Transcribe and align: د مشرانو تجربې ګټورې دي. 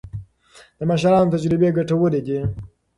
د 0.79 0.81
مشرانو 0.91 1.31
تجربې 1.33 1.69
ګټورې 1.77 2.19
دي. 2.27 2.39